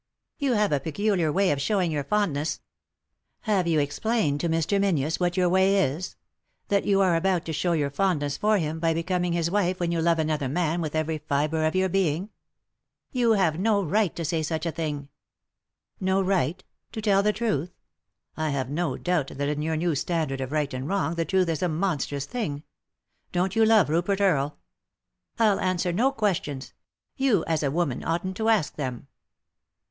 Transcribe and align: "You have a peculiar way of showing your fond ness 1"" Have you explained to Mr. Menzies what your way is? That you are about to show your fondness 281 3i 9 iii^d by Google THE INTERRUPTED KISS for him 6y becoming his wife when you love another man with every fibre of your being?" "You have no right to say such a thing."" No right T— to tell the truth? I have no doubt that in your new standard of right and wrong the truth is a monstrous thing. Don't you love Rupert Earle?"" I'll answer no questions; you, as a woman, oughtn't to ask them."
"You 0.39 0.53
have 0.53 0.71
a 0.71 0.79
peculiar 0.79 1.31
way 1.31 1.51
of 1.51 1.61
showing 1.61 1.91
your 1.91 2.03
fond 2.03 2.33
ness 2.33 2.59
1"" 3.45 3.53
Have 3.55 3.67
you 3.67 3.77
explained 3.77 4.39
to 4.39 4.49
Mr. 4.49 4.81
Menzies 4.81 5.19
what 5.19 5.37
your 5.37 5.47
way 5.47 5.75
is? 5.77 6.15
That 6.69 6.85
you 6.85 7.01
are 7.01 7.15
about 7.15 7.45
to 7.45 7.53
show 7.53 7.73
your 7.73 7.91
fondness 7.91 8.39
281 8.39 8.39
3i 8.39 8.41
9 8.41 8.41
iii^d 8.41 8.45
by 8.47 8.47
Google 8.47 8.49
THE 8.49 8.65
INTERRUPTED 8.65 8.73
KISS 8.73 8.79
for 8.79 8.89
him 8.89 8.91
6y 8.95 8.95
becoming 8.95 9.33
his 9.33 9.51
wife 9.51 9.79
when 9.79 9.91
you 9.91 10.01
love 10.01 10.17
another 10.17 10.49
man 10.49 10.81
with 10.81 10.95
every 10.95 11.17
fibre 11.19 11.65
of 11.65 11.75
your 11.75 11.89
being?" 11.89 12.29
"You 13.11 13.31
have 13.33 13.59
no 13.59 13.83
right 13.83 14.15
to 14.15 14.25
say 14.25 14.41
such 14.41 14.65
a 14.65 14.71
thing."" 14.71 15.09
No 16.01 16.19
right 16.19 16.57
T— 16.57 16.65
to 16.93 17.01
tell 17.03 17.21
the 17.21 17.31
truth? 17.31 17.75
I 18.35 18.49
have 18.49 18.71
no 18.71 18.97
doubt 18.97 19.27
that 19.27 19.49
in 19.49 19.61
your 19.61 19.75
new 19.77 19.93
standard 19.93 20.41
of 20.41 20.51
right 20.51 20.73
and 20.73 20.87
wrong 20.87 21.13
the 21.13 21.25
truth 21.25 21.47
is 21.49 21.61
a 21.61 21.69
monstrous 21.69 22.25
thing. 22.25 22.63
Don't 23.31 23.55
you 23.55 23.63
love 23.63 23.87
Rupert 23.87 24.19
Earle?"" 24.19 24.57
I'll 25.37 25.59
answer 25.59 25.93
no 25.93 26.11
questions; 26.11 26.73
you, 27.15 27.43
as 27.45 27.61
a 27.61 27.69
woman, 27.69 28.03
oughtn't 28.03 28.35
to 28.37 28.49
ask 28.49 28.77
them." 28.77 29.05